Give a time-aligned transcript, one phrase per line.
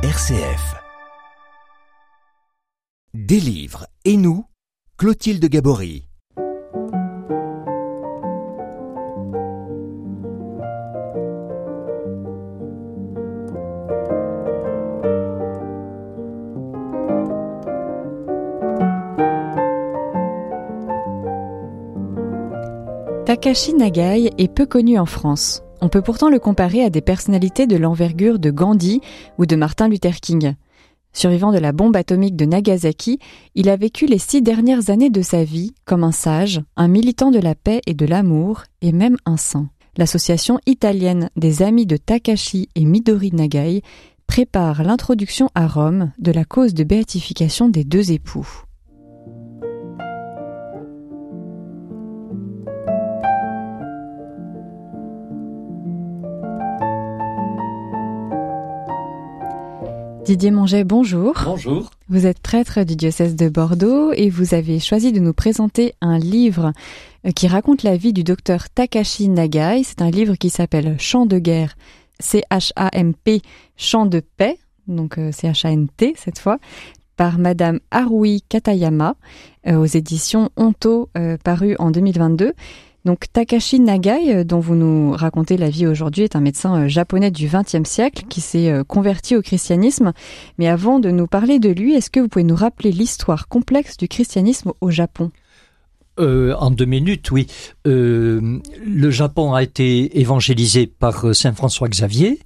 [0.00, 0.76] RCF.
[3.14, 4.44] Des livres et nous,
[4.96, 6.06] Clotilde Gabory.
[23.26, 25.64] Takashi Nagai est peu connu en France.
[25.80, 29.00] On peut pourtant le comparer à des personnalités de l'envergure de Gandhi
[29.38, 30.54] ou de Martin Luther King.
[31.12, 33.18] Survivant de la bombe atomique de Nagasaki,
[33.54, 37.30] il a vécu les six dernières années de sa vie comme un sage, un militant
[37.30, 39.68] de la paix et de l'amour, et même un saint.
[39.96, 43.82] L'association italienne des amis de Takashi et Midori Nagai
[44.26, 48.46] prépare l'introduction à Rome de la cause de béatification des deux époux.
[60.28, 61.40] Didier Monget, bonjour.
[61.42, 61.88] Bonjour.
[62.10, 66.18] Vous êtes prêtre du diocèse de Bordeaux et vous avez choisi de nous présenter un
[66.18, 66.74] livre
[67.24, 69.84] euh, qui raconte la vie du docteur Takashi Nagai.
[69.84, 71.78] C'est un livre qui s'appelle Chant de guerre,
[72.20, 73.40] C-H-A-M-P,
[73.78, 76.58] Chant de paix, donc euh, C-H-A-N-T cette fois,
[77.16, 79.14] par Madame Harui Katayama
[79.66, 81.08] euh, aux éditions Honto,
[81.42, 82.52] paru en 2022.
[83.08, 86.88] Donc Takashi Nagai, euh, dont vous nous racontez la vie aujourd'hui, est un médecin euh,
[86.88, 90.12] japonais du XXe siècle qui s'est euh, converti au christianisme.
[90.58, 93.96] Mais avant de nous parler de lui, est-ce que vous pouvez nous rappeler l'histoire complexe
[93.96, 95.30] du christianisme au Japon?
[96.18, 97.46] En deux minutes, oui.
[97.84, 102.40] le Japon a été évangélisé par Saint François Xavier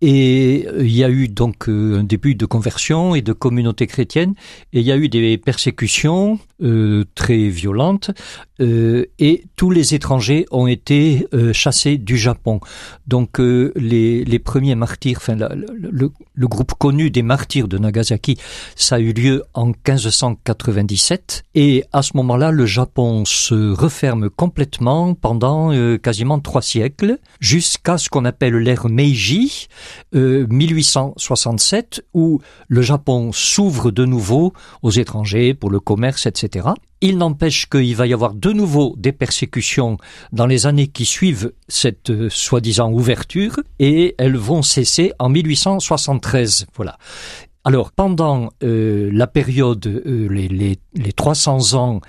[0.00, 4.34] et il y a eu donc un début de conversion et de communauté chrétienne,
[4.72, 8.10] et il y a eu des persécutions euh, très violentes,
[8.60, 12.60] euh, et tous les étrangers ont été euh, chassés du Japon.
[13.06, 18.36] Donc euh, les, les, premiers martyrs, enfin le, le, groupe connu des martyrs de Nagasaki,
[18.74, 25.14] ça a eu lieu en 1597, et à ce moment-là, le Japon se referme complètement
[25.14, 29.68] pendant quasiment trois siècles, jusqu'à ce qu'on appelle l'ère Meiji,
[30.12, 36.68] 1867, où le Japon s'ouvre de nouveau aux étrangers pour le commerce, etc.
[37.00, 39.98] Il n'empêche qu'il va y avoir de nouveau des persécutions
[40.32, 46.66] dans les années qui suivent cette euh, soi-disant ouverture et elles vont cesser en 1873.
[46.74, 46.98] Voilà.
[47.64, 52.00] Alors, pendant euh, la période, euh, les, les, les, 300 ans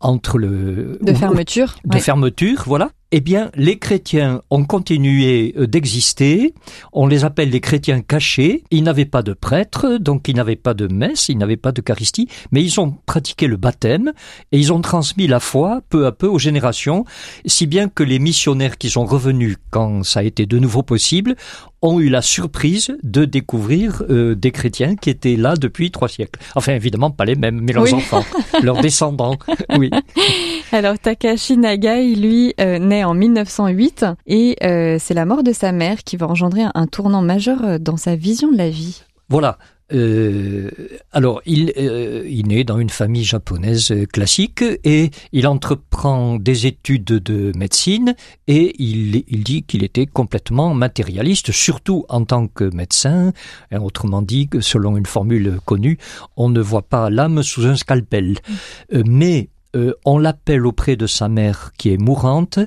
[0.00, 0.98] entre le...
[1.02, 1.74] De fermeture.
[1.84, 6.52] De fermeture, voilà eh bien, les chrétiens ont continué euh, d'exister.
[6.92, 8.64] On les appelle les chrétiens cachés.
[8.72, 12.26] Ils n'avaient pas de prêtre, donc ils n'avaient pas de messe, ils n'avaient pas d'Eucharistie,
[12.50, 14.12] mais ils ont pratiqué le baptême
[14.50, 17.04] et ils ont transmis la foi peu à peu aux générations,
[17.46, 21.36] si bien que les missionnaires qui sont revenus quand ça a été de nouveau possible
[21.84, 26.40] ont eu la surprise de découvrir euh, des chrétiens qui étaient là depuis trois siècles.
[26.54, 28.24] Enfin, évidemment, pas les mêmes, mais leurs enfants,
[28.62, 29.36] leurs descendants.
[29.76, 29.90] Oui.
[30.72, 35.72] Alors, Takashi Nagai, lui, euh, naît en 1908 et euh, c'est la mort de sa
[35.72, 39.02] mère qui va engendrer un tournant majeur dans sa vision de la vie.
[39.28, 39.58] Voilà,
[39.92, 40.70] euh,
[41.12, 47.04] alors, il, euh, il naît dans une famille japonaise classique et il entreprend des études
[47.04, 48.14] de médecine
[48.46, 53.32] et il, il dit qu'il était complètement matérialiste, surtout en tant que médecin.
[53.70, 55.98] Hein, autrement dit, selon une formule connue,
[56.36, 58.38] on ne voit pas l'âme sous un scalpel.
[58.94, 62.58] Euh, mais euh, on l'appelle auprès de sa mère qui est mourante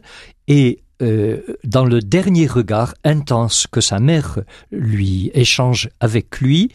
[0.47, 4.39] et euh, dans le dernier regard intense que sa mère
[4.71, 6.71] lui échange avec lui,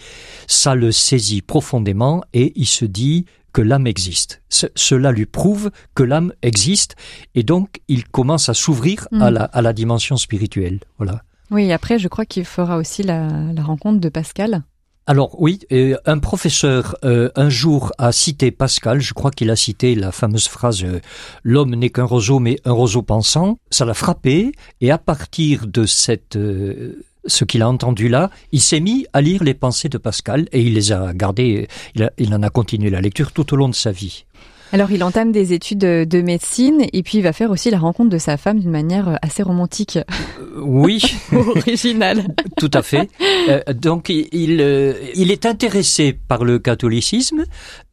[0.47, 4.43] ça le saisit profondément et il se dit que l'âme existe.
[4.49, 6.97] cela lui prouve que l'âme existe
[7.35, 9.35] et donc il commence à s'ouvrir à, mm.
[9.35, 10.81] la, à la dimension spirituelle.
[10.99, 11.23] Voilà.
[11.51, 14.63] Oui, après je crois qu'il fera aussi la, la rencontre de Pascal.
[15.09, 15.59] Alors oui,
[16.07, 20.47] un professeur euh, un jour a cité Pascal, je crois qu'il a cité la fameuse
[20.47, 21.01] phrase euh,
[21.43, 25.87] L'homme n'est qu'un roseau mais un roseau pensant», ça l'a frappé et à partir de
[25.87, 26.37] cette...
[26.37, 30.49] Euh, ce qu'il a entendu là, il s'est mis à lire les pensées de Pascal
[30.51, 33.69] et il les a gardées, il, il en a continué la lecture tout au long
[33.69, 34.25] de sa vie.
[34.75, 38.09] Alors il entame des études de médecine et puis il va faire aussi la rencontre
[38.09, 39.99] de sa femme d'une manière euh, assez romantique.
[39.99, 40.99] Euh, oui.
[41.33, 42.35] Originale.
[42.57, 43.11] Tout à fait.
[43.51, 47.45] Euh, donc il, il est intéressé par le catholicisme,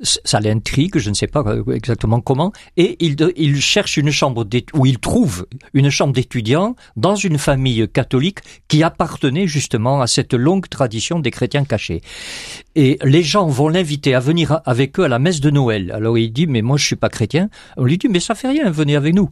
[0.01, 1.43] ça l'intrigue, je ne sais pas
[1.73, 7.15] exactement comment, et il, il cherche une chambre où il trouve une chambre d'étudiants dans
[7.15, 8.39] une famille catholique
[8.69, 12.01] qui appartenait justement à cette longue tradition des chrétiens cachés.
[12.75, 15.91] Et les gens vont l'inviter à venir avec eux à la messe de Noël.
[15.91, 17.49] Alors il dit mais moi je suis pas chrétien.
[17.77, 19.29] On lui dit mais ça fait rien, venez avec nous.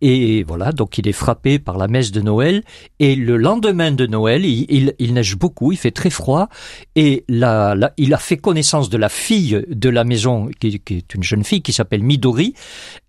[0.00, 2.62] Et voilà, donc il est frappé par la messe de Noël.
[3.00, 6.48] Et le lendemain de Noël, il, il, neige beaucoup, il fait très froid.
[6.94, 11.42] Et il a fait connaissance de la fille de la maison, qui est une jeune
[11.42, 12.54] fille qui s'appelle Midori.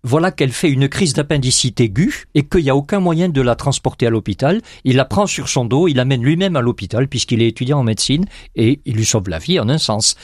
[0.02, 3.54] Voilà qu'elle fait une crise d'appendicite aiguë et qu'il n'y a aucun moyen de la
[3.54, 4.60] transporter à l'hôpital.
[4.84, 7.82] Il la prend sur son dos, il l'amène lui-même à l'hôpital puisqu'il est étudiant en
[7.82, 8.24] médecine
[8.56, 10.16] et il lui sauve la vie en un sens.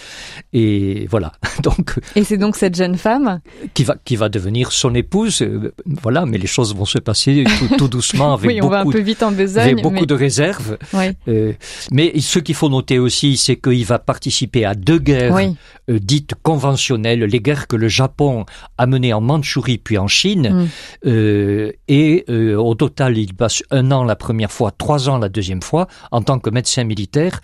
[0.52, 1.32] Et voilà.
[1.62, 1.99] Donc.
[2.14, 3.40] Et c'est donc cette jeune femme
[3.75, 5.43] qui va qui va devenir son épouse.
[5.43, 7.44] Euh, voilà, mais les choses vont se passer
[7.76, 10.78] tout, doucement avec oui, on va un peu vite en besogne, avec beaucoup de réserves.
[11.28, 11.52] Euh,
[11.93, 15.37] mais ce qu'il faut noter aussi, c'est qu'il va participer à deux guerres
[15.88, 18.44] euh, dites conventionnelles, les guerres que le Japon
[18.76, 20.68] a menées en Mandchourie puis en Chine.
[21.04, 21.70] Mm.
[21.88, 22.24] et
[22.56, 26.22] au total, il passe un an la première fois, trois ans la deuxième fois en
[26.22, 27.40] tant que médecin militaire.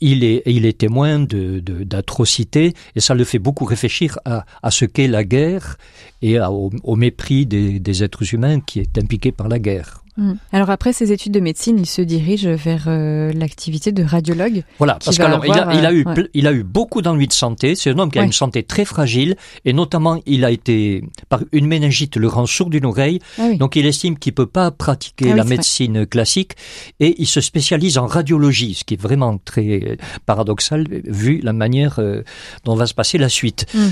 [0.00, 4.70] Il est il est témoin de d'atrocités et ça le fait beaucoup réfléchir à, à
[4.70, 5.76] ce qu'est la guerre
[6.22, 10.04] et au, mépris des, des, êtres humains qui est impliqué par la guerre.
[10.16, 10.34] Hmm.
[10.52, 14.64] Alors après ses études de médecine, il se dirige vers euh, l'activité de radiologue.
[14.78, 15.40] Voilà, parce qu'il a,
[15.74, 17.74] il a eu, euh, il a eu beaucoup d'ennuis de santé.
[17.74, 21.40] C'est un homme qui a une santé très fragile et notamment il a été par
[21.52, 23.20] une méningite le rend sourd d'une oreille.
[23.38, 26.52] Ah donc il estime qu'il peut pas pratiquer ah la médecine classique
[26.98, 29.96] et il se spécialise en radiologie, ce qui est vraiment très
[30.26, 32.22] paradoxal vu la manière euh,
[32.64, 33.66] dont va se passer la suite.
[33.74, 33.90] Hmm.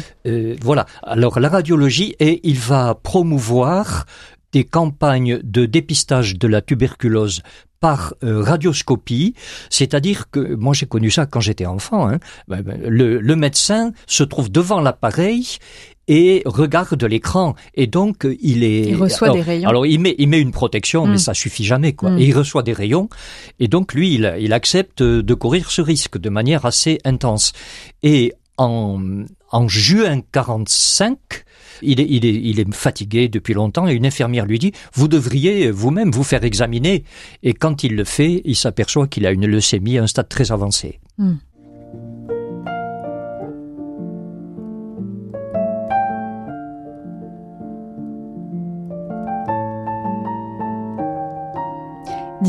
[0.63, 0.87] voilà.
[1.03, 4.07] Alors la radiologie et il va promouvoir
[4.53, 7.43] des campagnes de dépistage de la tuberculose
[7.81, 9.35] par euh, radioscopie,
[9.71, 12.09] c'est-à-dire que moi j'ai connu ça quand j'étais enfant.
[12.09, 12.19] Hein,
[12.49, 15.59] ben, ben, le, médecin se trouve devant l'appareil
[16.09, 19.69] et regarde l'écran et donc il est il reçoit des rayons.
[19.69, 21.19] Alors il met il met une protection mais hmm.
[21.19, 22.11] ça suffit jamais quoi.
[22.11, 22.19] Hmm.
[22.19, 23.09] Et il reçoit des rayons
[23.61, 27.53] et donc lui il, il accepte de courir ce risque de manière assez intense.
[28.03, 31.19] Et en en juin 45
[31.83, 35.09] il est, il, est, il est fatigué depuis longtemps et une infirmière lui dit Vous
[35.09, 37.05] devriez vous-même vous faire examiner.
[37.43, 40.53] Et quand il le fait, il s'aperçoit qu'il a une leucémie à un stade très
[40.53, 41.01] avancé.
[41.19, 41.35] Hmm.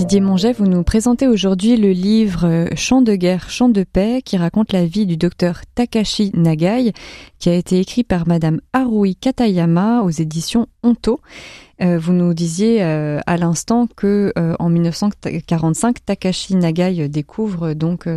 [0.09, 4.37] Didier vous nous présentez aujourd'hui le livre euh, Chant de guerre, chant de paix qui
[4.37, 6.93] raconte la vie du docteur Takashi Nagai
[7.37, 11.21] qui a été écrit par madame Harui Katayama aux éditions Honto.
[11.81, 18.07] Euh, vous nous disiez euh, à l'instant que euh, en 1945, Takashi Nagai découvre donc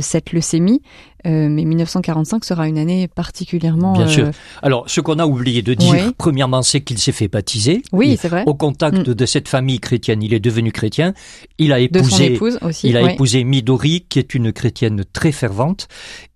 [0.00, 0.82] cette leucémie,
[1.24, 3.92] mais 1945 sera une année particulièrement.
[3.92, 4.30] Bien sûr.
[4.62, 7.82] Alors, ce qu'on a oublié de dire, premièrement, c'est qu'il s'est fait baptiser.
[7.92, 8.42] Oui, c'est vrai.
[8.46, 9.14] Au contact mm.
[9.14, 11.14] de cette famille chrétienne, il est devenu chrétien.
[11.58, 12.34] Il a épousé.
[12.34, 12.88] épouse aussi.
[12.88, 15.86] Il a épousé Midori, qui est une chrétienne très fervente,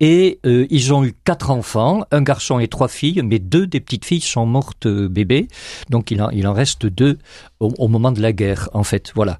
[0.00, 4.04] et ils ont eu quatre enfants, un garçon et trois filles, mais deux des petites
[4.04, 5.48] filles sont mortes bébés,
[5.90, 7.18] donc il il en reste deux
[7.60, 9.12] au, moment de la guerre, en fait.
[9.14, 9.38] Voilà.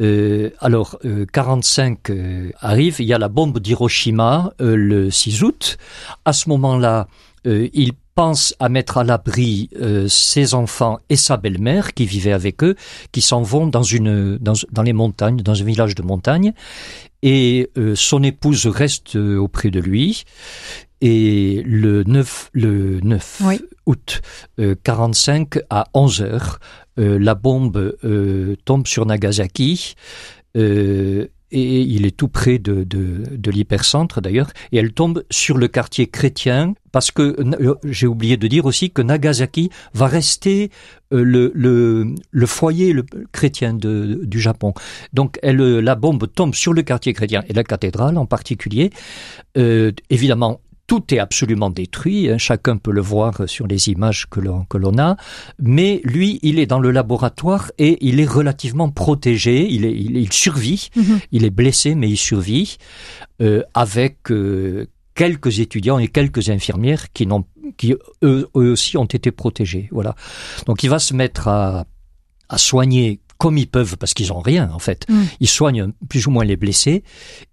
[0.00, 0.98] Euh, alors,
[1.32, 5.78] 45 euh, euh, arrive, il y a la bombe d'Hiroshima le 6 août.
[6.24, 7.08] À ce moment-là,
[7.44, 9.68] il pense à mettre à l'abri
[10.08, 12.74] ses enfants et sa belle-mère qui vivaient avec eux,
[13.12, 16.52] qui s'en vont dans une dans, les montagnes, dans un village de montagne,
[17.22, 20.24] et son épouse reste auprès de lui.
[21.00, 23.42] Et le 9, le 9
[23.86, 24.22] août
[24.82, 26.60] 45 à 11 heures,
[26.98, 29.94] euh, la bombe euh, tombe sur Nagasaki.
[30.56, 35.56] Euh, et il est tout près de, de, de l'hypercentre d'ailleurs, et elle tombe sur
[35.56, 37.36] le quartier chrétien, parce que
[37.84, 40.70] j'ai oublié de dire aussi que Nagasaki va rester
[41.12, 44.74] le, le, le foyer le, chrétien de, du Japon.
[45.12, 48.90] Donc elle, la bombe tombe sur le quartier chrétien et la cathédrale en particulier.
[49.56, 54.40] Euh, évidemment, tout est absolument détruit, hein, chacun peut le voir sur les images que
[54.40, 55.16] l'on, que l'on a,
[55.58, 60.32] mais lui, il est dans le laboratoire et il est relativement protégé, il, est, il,
[60.32, 61.20] survit, mhm.
[61.32, 62.76] il est blessé mais il survit,
[63.40, 67.44] euh, avec euh, quelques étudiants et quelques infirmières qui, n'ont,
[67.76, 69.88] qui eux, eux, aussi ont été protégés.
[69.90, 70.14] Voilà.
[70.66, 71.86] Donc il va se mettre à,
[72.48, 75.04] à soigner comme ils peuvent, parce qu'ils ont rien en fait.
[75.06, 75.22] Mm.
[75.40, 77.04] Ils soignent plus ou moins les blessés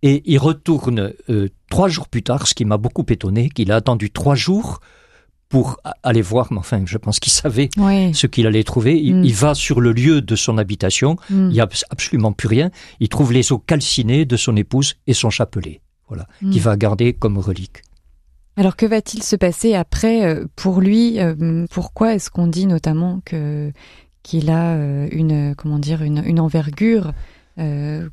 [0.04, 3.76] et ils retournent euh, trois jours plus tard, ce qui m'a beaucoup étonné, qu'il a
[3.76, 4.80] attendu trois jours
[5.50, 8.98] pour aller voir, mais enfin, je pense qu'il savait ce qu'il allait trouver.
[9.02, 9.28] Il, mm.
[9.32, 11.50] va sur le lieu de son habitation, mm.
[11.50, 12.72] il n'y a absolument plus rien.
[13.02, 17.12] Il trouve les os calcinés de son épouse et son chapelet, voilà, qu'il va garder
[17.12, 17.82] comme relique.
[18.56, 21.20] Alors que va-t-il se passer après euh, pour lui?
[21.20, 23.74] Euh, Pourquoi est-ce qu'on dit notamment que
[24.24, 27.14] qu'il a euh, une comment dire une, une envergure
[27.60, 28.10] euh,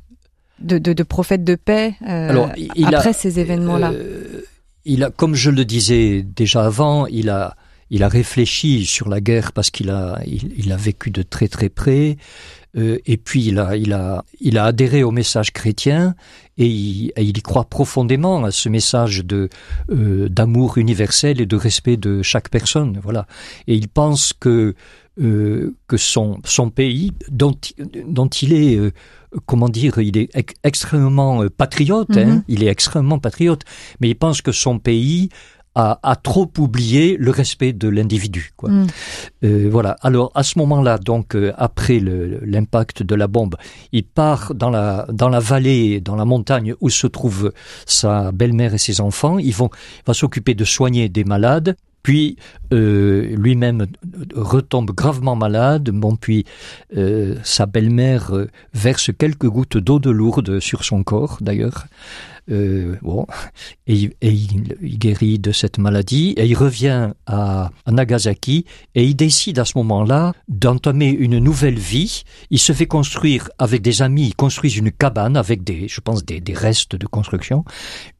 [0.59, 3.93] de, de, de, prophète de paix euh, Alors, il après ces événements-là.
[4.85, 7.55] il a, comme je le disais déjà avant, il a
[7.89, 11.69] il a réfléchi sur la guerre parce qu'il a, il, a vécu de très très
[11.69, 12.17] près.
[12.77, 16.13] Euh, et puis il a, il a, il a adhéré au message chrétien
[16.57, 19.49] et il, il y croit profondément à ce message de
[19.89, 22.99] euh, d'amour universel et de respect de chaque personne.
[23.01, 23.25] Voilà.
[23.65, 24.75] Et il pense que
[25.19, 27.55] euh, que son son pays dont
[28.07, 28.91] dont il est euh,
[29.45, 30.29] comment dire, il est
[30.63, 32.43] extrêmement euh, patriote, hein, mhm.
[32.47, 33.63] il est extrêmement patriote,
[33.99, 35.29] mais il pense que son pays
[35.75, 38.51] a, a trop oublié le respect de l'individu.
[38.57, 38.71] Quoi.
[39.43, 39.97] Euh, voilà.
[40.01, 43.55] Alors à ce moment-là, donc après l'impact de la bombe,
[43.91, 47.53] il part dans la dans la vallée, dans la montagne où se trouve
[47.85, 49.37] sa belle-mère et ses enfants.
[49.37, 51.75] Ils vont il va s'occuper de soigner des malades.
[52.03, 52.37] Puis
[52.71, 53.87] euh, lui-même
[54.35, 55.89] retombe gravement malade.
[55.89, 56.45] Bon, puis
[56.95, 61.87] euh, sa belle-mère euh, verse quelques gouttes d'eau de lourde sur son corps, d'ailleurs.
[62.51, 63.27] Euh, bon,
[63.85, 68.65] et, il, il, guérit de cette maladie et il revient à, Nagasaki
[68.95, 72.23] et il décide à ce moment-là d'entamer une nouvelle vie.
[72.49, 76.25] Il se fait construire avec des amis, il construit une cabane avec des, je pense,
[76.25, 77.65] des, des restes de construction.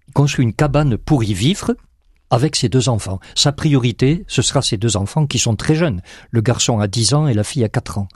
[0.07, 1.75] Il construit une cabane pour y vivre
[2.29, 3.19] avec ses deux enfants.
[3.35, 6.01] Sa priorité, ce sera ses deux enfants qui sont très jeunes.
[6.31, 8.07] Le garçon a 10 ans et la fille a 4 ans.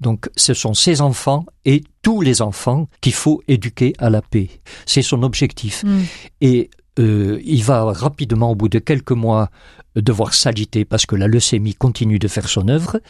[0.00, 4.48] Donc ce sont ses enfants et tous les enfants qu'il faut éduquer à la paix.
[4.84, 5.84] C'est son objectif.
[5.84, 6.02] Mm.
[6.40, 9.50] Et euh, il va rapidement, au bout de quelques mois,
[9.94, 13.00] devoir s'agiter parce que la leucémie continue de faire son œuvre.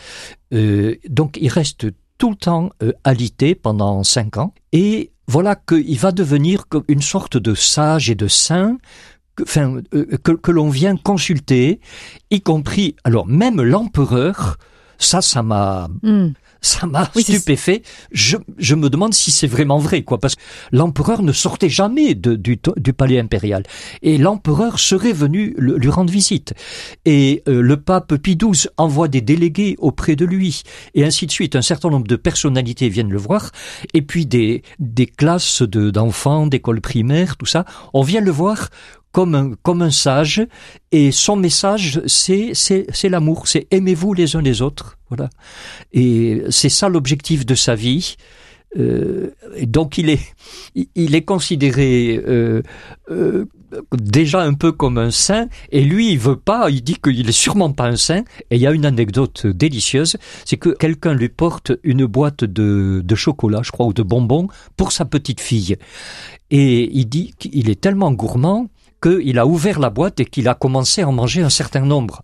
[0.52, 1.86] Euh, donc il reste
[2.18, 4.54] tout le temps euh, alité pendant cinq ans.
[4.72, 8.78] Et voilà qu'il va devenir comme une sorte de sage et de saint
[9.36, 11.80] que, enfin, euh, que, que l'on vient consulter,
[12.30, 14.58] y compris, alors même l'empereur,
[14.98, 16.28] ça, ça m'a, mm.
[16.60, 17.82] ça m'a stupéfait.
[18.12, 20.40] Je, je me demande si c'est vraiment vrai, quoi, parce que
[20.72, 23.62] l'empereur ne sortait jamais de, du, du palais impérial,
[24.02, 26.54] et l'empereur serait venu le, lui rendre visite,
[27.04, 30.62] et euh, le pape Pie XII envoie des délégués auprès de lui,
[30.94, 31.56] et ainsi de suite.
[31.56, 33.50] Un certain nombre de personnalités viennent le voir,
[33.92, 38.70] et puis des, des classes de, d'enfants, d'écoles primaires, tout ça, on vient le voir
[39.16, 40.46] comme un, comme un sage,
[40.92, 45.30] et son message, c'est, c'est, c'est l'amour, c'est aimez-vous les uns les autres, voilà.
[45.94, 48.16] Et c'est ça l'objectif de sa vie.
[48.76, 49.30] Euh,
[49.62, 50.20] donc il est,
[50.94, 52.60] il est considéré euh,
[53.10, 53.46] euh,
[53.98, 57.32] déjà un peu comme un saint, et lui il veut pas, il dit qu'il est
[57.32, 58.22] sûrement pas un saint.
[58.50, 63.00] Et il y a une anecdote délicieuse, c'est que quelqu'un lui porte une boîte de,
[63.02, 65.76] de chocolat, je crois, ou de bonbons pour sa petite fille,
[66.50, 68.68] et il dit qu'il est tellement gourmand
[69.02, 72.22] qu'il a ouvert la boîte et qu'il a commencé à en manger un certain nombre.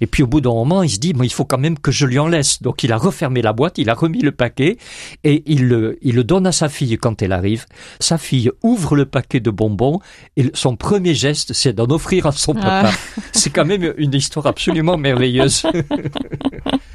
[0.00, 2.06] Et puis au bout d'un moment, il se dit, il faut quand même que je
[2.06, 2.62] lui en laisse.
[2.62, 4.76] Donc il a refermé la boîte, il a remis le paquet
[5.22, 7.66] et il le, il le donne à sa fille quand elle arrive.
[8.00, 10.00] Sa fille ouvre le paquet de bonbons
[10.36, 12.90] et son premier geste, c'est d'en offrir à son papa.
[12.92, 13.20] Ah.
[13.32, 15.64] C'est quand même une histoire absolument merveilleuse.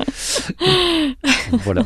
[1.51, 1.85] voilà.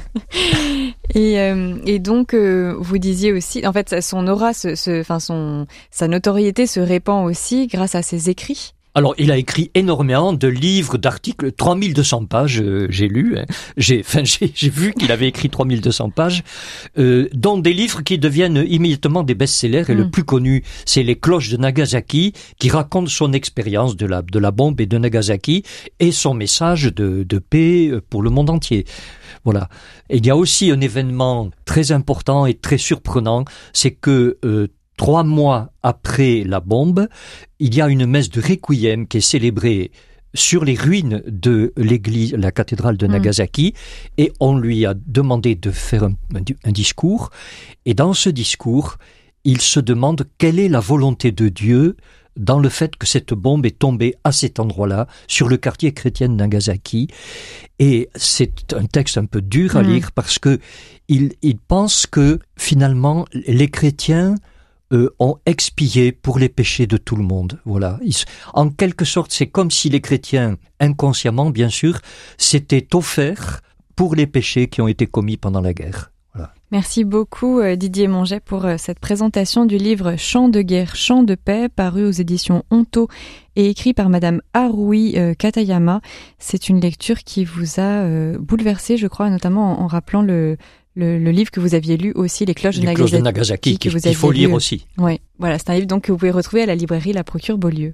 [1.14, 4.52] Et, euh, donc, euh, vous disiez aussi, en fait, son aura,
[4.88, 8.74] enfin son, sa notoriété se répand aussi grâce à ses écrits.
[8.96, 13.46] Alors, il a écrit énormément de livres, d'articles, 3200 pages, euh, j'ai lu, hein.
[13.76, 16.44] j'ai, enfin, j'ai vu qu'il avait écrit 3200 pages,
[17.00, 20.12] euh, dont des livres qui deviennent immédiatement des best-sellers, et le hmm.
[20.12, 24.52] plus connu, c'est Les cloches de Nagasaki, qui raconte son expérience de la, de la
[24.52, 25.64] bombe et de Nagasaki,
[26.00, 28.86] et son message de, de paix euh, pour le monde entier.
[29.44, 29.70] Voilà.
[30.10, 34.68] Et il y a aussi un événement très important et très surprenant, c'est que euh,
[34.98, 37.08] Trois mois après la bombe,
[37.60, 39.92] il y a une messe de requiem qui est célébrée
[40.34, 43.12] sur les ruines de l'église, la cathédrale de mm.
[43.12, 43.74] Nagasaki,
[44.18, 46.14] et on lui a demandé de faire un,
[46.64, 47.30] un, discours.
[47.86, 48.98] Et dans ce discours,
[49.44, 51.98] il se demande quelle est la volonté de Dieu
[52.36, 56.30] dans le fait que cette bombe est tombée à cet endroit-là, sur le quartier chrétien
[56.30, 57.08] de Nagasaki.
[57.78, 59.88] Et c'est un texte un peu dur à mm.
[59.88, 60.60] lire parce que
[61.10, 64.36] il, il pense que finalement les chrétiens
[64.94, 67.60] euh, ont expié pour les péchés de tout le monde.
[67.66, 68.00] Voilà.
[68.54, 72.00] en quelque sorte, c'est comme si les chrétiens, inconsciemment bien sûr,
[72.38, 73.62] s'étaient offerts
[73.96, 76.12] pour les péchés qui ont été commis pendant la guerre.
[76.72, 81.22] Merci beaucoup euh, Didier Monget pour euh, cette présentation du livre Chant de guerre, chant
[81.22, 83.08] de paix, paru aux éditions Honto
[83.56, 86.02] et écrit par Madame Harui Katayama.
[86.40, 88.08] C'est une lecture qui vous a
[88.40, 90.58] bouleversé, je crois, notamment en rappelant le,
[90.96, 93.78] le, le, livre que vous aviez lu aussi, Les cloches, de, Nagasaki, cloches de Nagasaki,
[93.78, 94.86] qu'il faut lire aussi.
[94.98, 97.58] Oui, voilà, c'est un livre donc que vous pouvez retrouver à la librairie La Procure
[97.58, 97.94] Beaulieu.